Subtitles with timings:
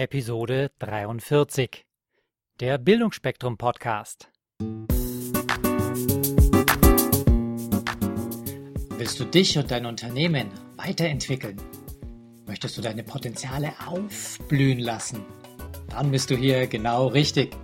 [0.00, 1.84] Episode 43.
[2.58, 4.30] Der Bildungsspektrum Podcast.
[8.96, 11.60] Willst du dich und dein Unternehmen weiterentwickeln?
[12.46, 15.22] Möchtest du deine Potenziale aufblühen lassen?
[15.90, 17.54] Dann bist du hier genau richtig.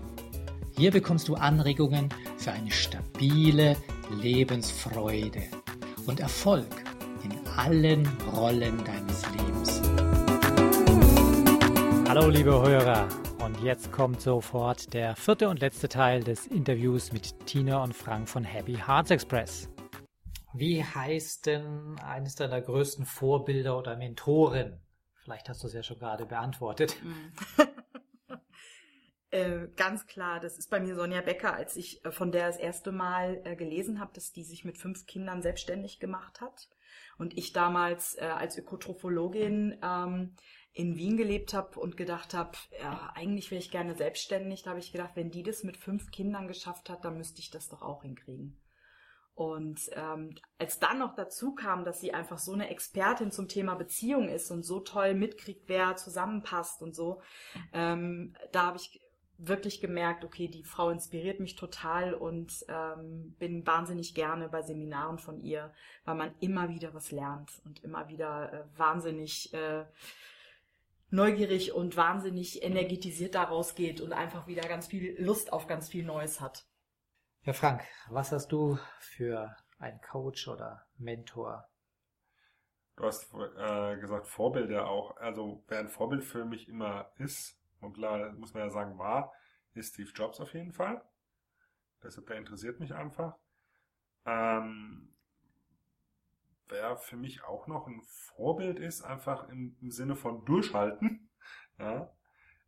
[0.77, 3.79] Hier bekommst du Anregungen für eine stabile
[4.11, 5.45] Lebensfreude
[6.07, 6.85] und Erfolg
[7.25, 9.36] in allen Rollen deines Lebens.
[12.17, 13.07] Hallo liebe Hörer
[13.45, 18.27] und jetzt kommt sofort der vierte und letzte Teil des Interviews mit Tina und Frank
[18.27, 19.69] von Happy Hearts Express.
[20.55, 24.81] Wie heißt denn eines deiner größten Vorbilder oder Mentoren?
[25.25, 26.97] Vielleicht hast du es ja schon gerade beantwortet.
[29.31, 32.57] äh, ganz klar, das ist bei mir Sonja Becker, als ich äh, von der das
[32.57, 36.71] erste Mal äh, gelesen habe, dass die sich mit fünf Kindern selbstständig gemacht hat.
[37.19, 40.35] Und ich damals äh, als Ökotrophologin ähm,
[40.77, 42.51] in Wien gelebt habe und gedacht habe,
[42.83, 44.63] ja, eigentlich wäre ich gerne selbstständig.
[44.63, 47.51] Da habe ich gedacht, wenn die das mit fünf Kindern geschafft hat, dann müsste ich
[47.51, 48.61] das doch auch hinkriegen.
[49.35, 53.75] Und ähm, als dann noch dazu kam, dass sie einfach so eine Expertin zum Thema
[53.75, 57.23] Beziehung ist und so toll mitkriegt, wer zusammenpasst und so,
[57.73, 59.01] ähm, da habe ich
[59.39, 65.19] wirklich gemerkt, okay, die Frau inspiriert mich total und ähm, bin wahnsinnig gerne bei Seminaren
[65.19, 65.73] von ihr,
[66.05, 69.85] weil man immer wieder was lernt und immer wieder äh, wahnsinnig äh,
[71.17, 76.05] neugierig und wahnsinnig energetisiert daraus geht und einfach wieder ganz viel Lust auf ganz viel
[76.05, 76.69] Neues hat.
[77.43, 81.69] Ja, Frank, was hast du für einen Coach oder Mentor?
[82.97, 85.17] Du hast äh, gesagt Vorbilder auch.
[85.17, 89.33] Also wer ein Vorbild für mich immer ist, und klar, muss man ja sagen, war,
[89.75, 91.03] ist Steve Jobs auf jeden Fall.
[92.03, 93.37] Deshalb, der interessiert mich einfach.
[94.25, 95.16] Ähm,
[96.69, 101.31] wer für mich auch noch ein Vorbild ist, einfach im, im Sinne von durchhalten,
[101.79, 102.11] ja,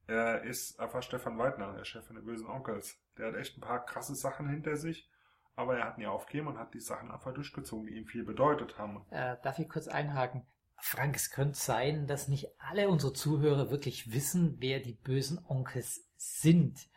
[0.09, 2.99] er ist einfach Stefan Weidner, der Chef von den bösen Onkels.
[3.19, 5.11] Der hat echt ein paar krasse Sachen hinter sich,
[5.55, 8.79] aber er hat nie aufgegeben und hat die Sachen einfach durchgezogen, die ihm viel bedeutet
[8.79, 9.05] haben.
[9.11, 10.47] Äh, darf ich kurz einhaken?
[10.81, 16.09] Frank, es könnte sein, dass nicht alle unsere Zuhörer wirklich wissen, wer die bösen Onkels
[16.17, 16.89] sind.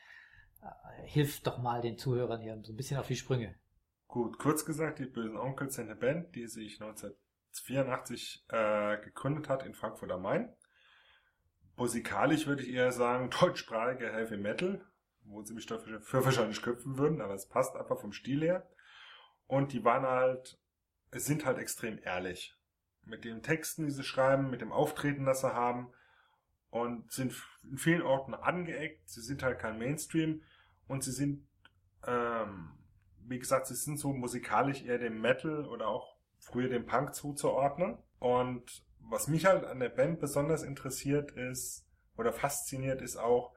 [0.61, 3.55] Äh, hilf doch mal den Zuhörern hier so ein bisschen auf die Sprünge.
[4.11, 9.65] Gut, kurz gesagt, die Bösen Onkels sind eine Band, die sich 1984 äh, gegründet hat
[9.65, 10.53] in Frankfurt am Main.
[11.77, 14.85] Musikalisch würde ich eher sagen deutschsprachiger Heavy Metal,
[15.23, 18.69] wo sie mich dafür für wahrscheinlich köpfen würden, aber es passt einfach vom Stil her.
[19.47, 20.59] Und die waren halt,
[21.13, 22.59] sind halt extrem ehrlich.
[23.05, 25.93] Mit den Texten, die sie schreiben, mit dem Auftreten, das sie haben.
[26.69, 27.33] Und sind
[27.63, 29.07] in vielen Orten angeeckt.
[29.07, 30.43] Sie sind halt kein Mainstream.
[30.89, 31.47] Und sie sind
[32.05, 32.73] ähm,
[33.27, 37.97] wie gesagt, sie sind so musikalisch eher dem Metal oder auch früher dem Punk zuzuordnen.
[38.19, 41.87] Und was mich halt an der Band besonders interessiert ist
[42.17, 43.53] oder fasziniert ist auch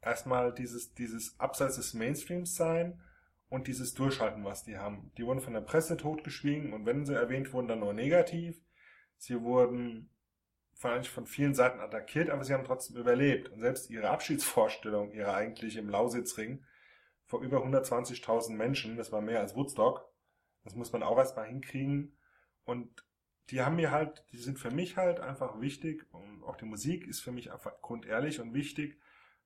[0.00, 3.00] erstmal dieses, dieses Abseits des Mainstreams sein
[3.48, 5.10] und dieses Durchhalten, was die haben.
[5.16, 8.60] Die wurden von der Presse totgeschwiegen und wenn sie erwähnt wurden, dann nur negativ.
[9.16, 10.10] Sie wurden
[10.74, 13.48] von, von vielen Seiten attackiert, aber sie haben trotzdem überlebt.
[13.50, 16.64] Und selbst ihre Abschiedsvorstellung, ihre eigentlich im Lausitzring,
[17.28, 18.96] vor über 120.000 Menschen.
[18.96, 20.10] Das war mehr als Woodstock.
[20.64, 22.16] Das muss man auch erstmal hinkriegen.
[22.64, 23.04] Und
[23.50, 26.06] die haben mir halt, die sind für mich halt einfach wichtig.
[26.12, 28.98] Und auch die Musik ist für mich einfach grundehrlich und wichtig,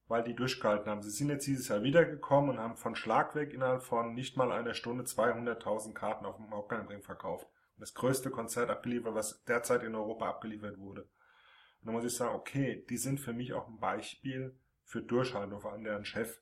[0.06, 1.02] weil die durchgehalten haben.
[1.02, 4.52] Sie sind jetzt dieses Jahr wiedergekommen und haben von Schlag weg innerhalb von nicht mal
[4.52, 7.48] einer Stunde 200.000 Karten auf dem Hauptgangring verkauft.
[7.78, 11.02] Das größte Konzert abgeliefert, was derzeit in Europa abgeliefert wurde.
[11.02, 15.58] Und da muss ich sagen, okay, die sind für mich auch ein Beispiel für Durchhalten,
[15.60, 16.40] vor allem deren Chef.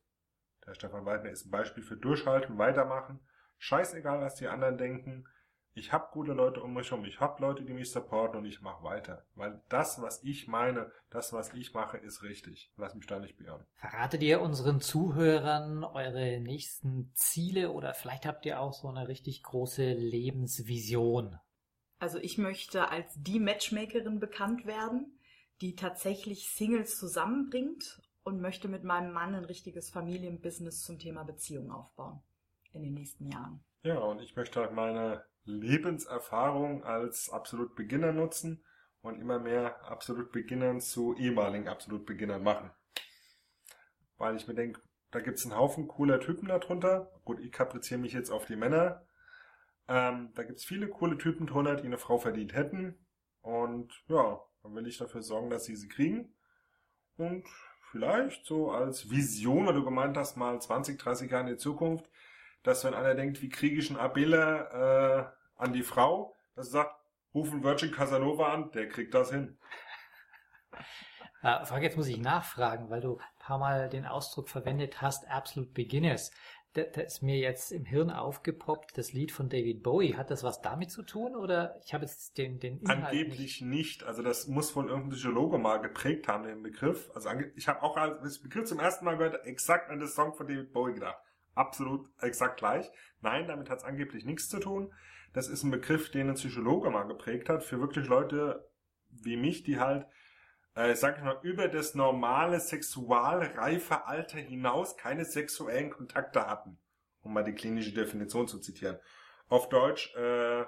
[0.70, 3.18] Der Stefan Weidner ist ein Beispiel für Durchhalten, Weitermachen.
[3.58, 5.26] Scheißegal, was die anderen denken.
[5.74, 8.60] Ich habe gute Leute um mich herum, ich habe Leute, die mich supporten und ich
[8.60, 9.26] mache weiter.
[9.34, 12.72] Weil das, was ich meine, das, was ich mache, ist richtig.
[12.76, 13.66] Lass mich da nicht beirren.
[13.74, 19.42] Verratet ihr unseren Zuhörern eure nächsten Ziele oder vielleicht habt ihr auch so eine richtig
[19.42, 21.36] große Lebensvision?
[21.98, 25.18] Also ich möchte als die Matchmakerin bekannt werden,
[25.62, 31.70] die tatsächlich Singles zusammenbringt und möchte mit meinem Mann ein richtiges Familienbusiness zum Thema Beziehung
[31.70, 32.20] aufbauen
[32.72, 33.64] in den nächsten Jahren.
[33.82, 38.62] Ja, und ich möchte halt meine Lebenserfahrung als absolut Beginner nutzen
[39.02, 42.70] und immer mehr absolut Beginnern zu ehemaligen absolut Beginnern machen.
[44.18, 47.10] Weil ich mir denke, da gibt es einen Haufen cooler Typen darunter.
[47.24, 49.04] Gut, ich kapriziere mich jetzt auf die Männer.
[49.88, 52.94] Ähm, da gibt es viele coole Typen drunter, die eine Frau verdient hätten.
[53.40, 56.34] Und ja, dann will ich dafür sorgen, dass sie sie kriegen.
[57.16, 57.44] Und
[57.90, 62.08] vielleicht so als Vision, oder du gemeint hast, mal 20, 30 Jahre in die Zukunft,
[62.62, 65.26] dass wenn einer denkt, wie kriege ich einen Abela äh,
[65.56, 66.94] an die Frau, dass er sagt,
[67.34, 69.58] rufen Virgin Casanova an, der kriegt das hin.
[71.42, 75.26] Äh, Frage, jetzt muss ich nachfragen, weil du ein paar Mal den Ausdruck verwendet hast,
[75.26, 76.32] Absolute Beginners.
[76.74, 80.14] Da, ist mir jetzt im Hirn aufgepoppt, das Lied von David Bowie.
[80.14, 83.62] Hat das was damit zu tun oder ich habe jetzt den, den Inhalt Angeblich nicht.
[83.62, 84.04] nicht.
[84.04, 87.10] Also das muss wohl irgendein Psychologe mal geprägt haben, den Begriff.
[87.12, 90.46] Also ich habe auch als Begriff zum ersten Mal gehört, exakt an das Song von
[90.46, 91.18] David Bowie gedacht.
[91.56, 92.88] Absolut exakt gleich.
[93.20, 94.92] Nein, damit hat es angeblich nichts zu tun.
[95.32, 98.68] Das ist ein Begriff, den ein Psychologe mal geprägt hat, für wirklich Leute
[99.10, 100.06] wie mich, die halt
[100.74, 106.78] äh, sag ich mal, über das normale sexualreife Alter hinaus keine sexuellen Kontakte hatten,
[107.22, 108.98] um mal die klinische Definition zu zitieren.
[109.48, 110.64] Auf Deutsch, äh,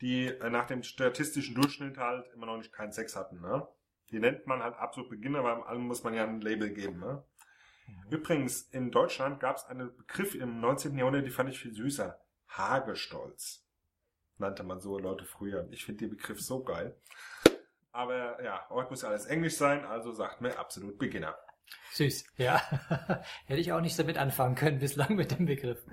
[0.00, 3.40] die äh, nach dem statistischen Durchschnitt halt immer noch nicht keinen Sex hatten.
[3.40, 3.66] Ne?
[4.10, 6.98] Die nennt man halt absolut Beginner, weil allem muss man ja ein Label geben.
[6.98, 7.22] Ne?
[7.86, 8.10] Mhm.
[8.10, 10.96] Übrigens, in Deutschland gab es einen Begriff im 19.
[10.96, 12.18] Jahrhundert, die fand ich viel süßer.
[12.48, 13.66] Hagestolz.
[14.38, 15.68] Nannte man so Leute früher.
[15.70, 16.96] Ich finde den Begriff so geil.
[17.92, 21.36] Aber ja, heute muss alles Englisch sein, also sagt mir absolut Beginner.
[21.92, 22.58] Süß, ja.
[23.46, 25.84] Hätte ich auch nicht damit anfangen können bislang mit dem Begriff.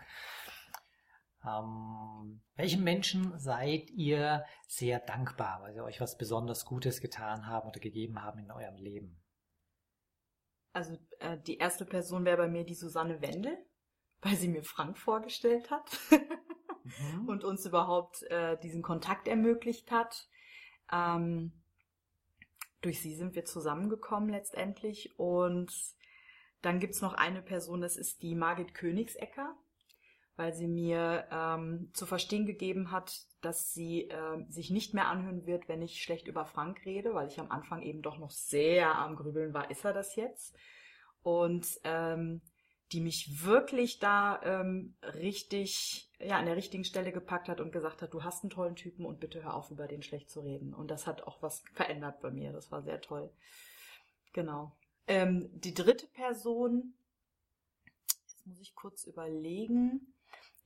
[1.45, 7.69] Ähm, welchen Menschen seid ihr sehr dankbar, weil sie euch was besonders Gutes getan haben
[7.69, 9.21] oder gegeben haben in eurem Leben?
[10.71, 13.57] Also äh, die erste Person wäre bei mir die Susanne Wendel,
[14.21, 17.27] weil sie mir Frank vorgestellt hat mhm.
[17.27, 20.27] und uns überhaupt äh, diesen Kontakt ermöglicht hat.
[20.91, 21.53] Ähm,
[22.81, 25.17] durch sie sind wir zusammengekommen letztendlich.
[25.17, 25.71] Und
[26.61, 29.55] dann gibt's noch eine Person, das ist die Margit Königsecker,
[30.35, 35.45] weil sie mir ähm, zu verstehen gegeben hat, dass sie äh, sich nicht mehr anhören
[35.45, 38.95] wird, wenn ich schlecht über Frank rede, weil ich am Anfang eben doch noch sehr
[38.95, 40.55] am Grübeln war, ist er das jetzt?
[41.21, 42.41] Und ähm,
[42.91, 48.01] die mich wirklich da ähm, richtig, ja, an der richtigen Stelle gepackt hat und gesagt
[48.01, 50.73] hat, du hast einen tollen Typen und bitte hör auf, über den schlecht zu reden.
[50.73, 52.51] Und das hat auch was verändert bei mir.
[52.51, 53.29] Das war sehr toll.
[54.33, 54.75] Genau.
[55.07, 56.93] Ähm, die dritte Person,
[58.27, 60.13] jetzt muss ich kurz überlegen,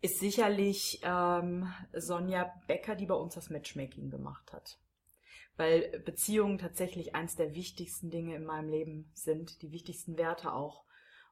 [0.01, 4.79] ist sicherlich ähm, Sonja Becker, die bei uns das Matchmaking gemacht hat.
[5.55, 10.83] Weil Beziehungen tatsächlich eins der wichtigsten Dinge in meinem Leben sind, die wichtigsten Werte auch.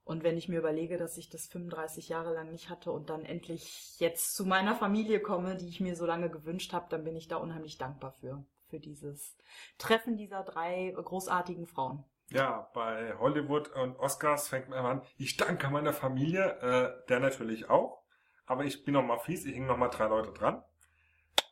[0.03, 3.23] Und wenn ich mir überlege, dass ich das 35 Jahre lang nicht hatte und dann
[3.23, 7.15] endlich jetzt zu meiner Familie komme, die ich mir so lange gewünscht habe, dann bin
[7.15, 9.37] ich da unheimlich dankbar für, für dieses
[9.77, 12.03] Treffen dieser drei großartigen Frauen.
[12.29, 17.69] Ja, bei Hollywood und Oscars fängt man an, ich danke meiner Familie, äh, der natürlich
[17.69, 18.03] auch,
[18.45, 20.63] aber ich bin noch mal fies, ich hänge noch mal drei Leute dran.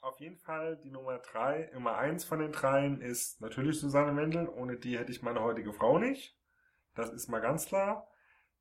[0.02, 4.48] Auf jeden Fall die Nummer drei, Nummer eins von den dreien ist natürlich Susanne Mendel,
[4.48, 6.38] ohne die hätte ich meine heutige Frau nicht.
[6.96, 8.08] Das ist mal ganz klar.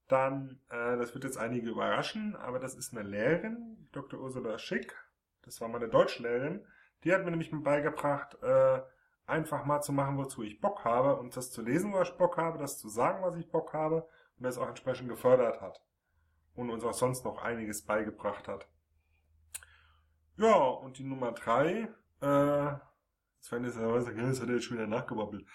[0.09, 4.21] Dann, äh, das wird jetzt einige überraschen, aber das ist eine Lehrerin, Dr.
[4.21, 4.95] Ursula Schick.
[5.43, 6.67] Das war meine Deutschlehrerin.
[7.05, 8.81] Die hat mir nämlich beigebracht, äh,
[9.27, 12.39] einfach mal zu machen, wozu ich Bock habe und das zu lesen, was ich Bock
[12.39, 14.09] habe, das zu sagen, was ich Bock habe
[14.39, 15.83] und das auch entsprechend gefördert hat.
[16.55, 18.67] Und uns auch sonst noch einiges beigebracht hat.
[20.37, 21.89] Ja, und die Nummer drei,
[22.23, 22.73] äh,
[23.37, 25.47] jetzt fände ich es, hat er jetzt schon wieder nachgebabbelt.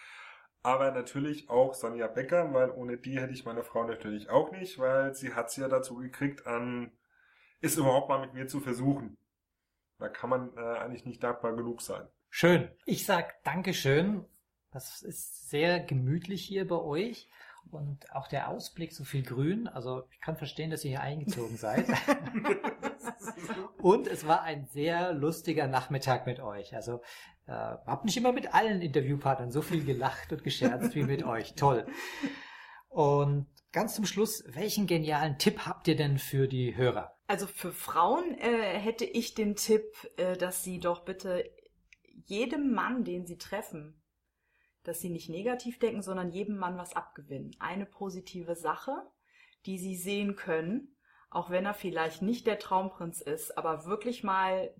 [0.64, 4.80] Aber natürlich auch Sonja Becker, weil ohne die hätte ich meine Frau natürlich auch nicht,
[4.80, 6.92] weil sie hat es ja dazu gekriegt, an
[7.60, 9.18] es überhaupt mal mit mir zu versuchen.
[10.00, 12.08] Da kann man äh, eigentlich nicht dankbar genug sein.
[12.30, 12.70] Schön.
[12.86, 14.26] Ich sag Dankeschön.
[14.72, 17.30] Das ist sehr gemütlich hier bei euch.
[17.72, 19.68] Und auch der Ausblick, so viel Grün.
[19.68, 21.86] Also ich kann verstehen, dass ihr hier eingezogen seid.
[23.82, 26.76] und es war ein sehr lustiger Nachmittag mit euch.
[26.76, 27.02] Also
[27.46, 31.54] äh, hab nicht immer mit allen Interviewpartnern so viel gelacht und gescherzt wie mit euch.
[31.56, 31.86] Toll.
[32.90, 37.18] Und ganz zum Schluss, welchen genialen Tipp habt ihr denn für die Hörer?
[37.28, 39.84] Also für Frauen äh, hätte ich den Tipp,
[40.18, 41.50] äh, dass sie doch bitte
[42.26, 44.02] jedem Mann, den sie treffen,
[44.84, 47.56] dass sie nicht negativ denken, sondern jedem Mann was abgewinnen.
[47.60, 48.92] Eine positive Sache,
[49.66, 50.96] die sie sehen können,
[51.34, 54.74] auch wenn er vielleicht nicht der Traumprinz ist, aber wirklich mal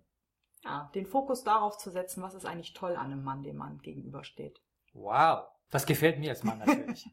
[0.64, 3.80] ja, den Fokus darauf zu setzen, was ist eigentlich toll an einem Mann, dem man
[3.80, 4.62] gegenübersteht.
[4.94, 7.10] Wow, das gefällt mir als Mann natürlich.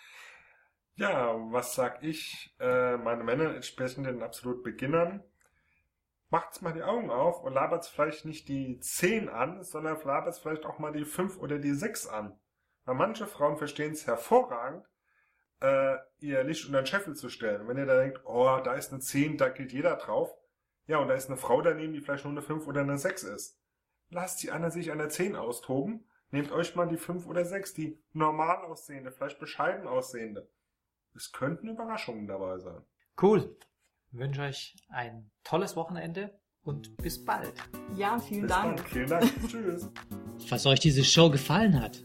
[0.96, 2.56] ja, was sag ich?
[2.58, 5.22] Äh, meine Männer entsprechen den absolut Beginnern
[6.30, 10.66] macht's mal die Augen auf und labert's vielleicht nicht die 10 an, sondern labert's vielleicht
[10.66, 12.38] auch mal die 5 oder die 6 an.
[12.84, 14.86] Weil manche Frauen verstehen es hervorragend,
[15.60, 17.66] äh, ihr Licht unter den Scheffel zu stellen.
[17.68, 20.34] wenn ihr da denkt, oh, da ist eine 10, da gilt jeder drauf.
[20.86, 23.24] Ja, und da ist eine Frau daneben, die vielleicht nur eine 5 oder eine 6
[23.24, 23.58] ist.
[24.10, 26.06] Lasst die andere sich an der 10 austoben.
[26.30, 30.48] Nehmt euch mal die 5 oder 6, die normal aussehende, vielleicht bescheiden aussehende.
[31.14, 32.82] Es könnten Überraschungen dabei sein.
[33.20, 33.56] Cool
[34.12, 37.54] wünsche euch ein tolles Wochenende und bis bald.
[37.96, 38.76] Ja, vielen bis Dank.
[38.76, 38.88] Bald.
[38.88, 39.32] Vielen Dank.
[39.48, 39.90] Tschüss.
[40.46, 42.04] Falls euch diese Show gefallen hat,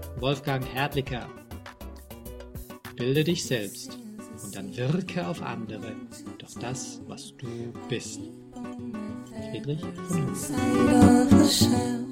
[0.19, 1.27] Wolfgang Hertlicker.
[2.95, 3.97] Bilde dich selbst
[4.43, 5.95] und dann wirke auf andere
[6.37, 8.19] durch das, was du bist.
[9.51, 12.10] Friedrich von Huber.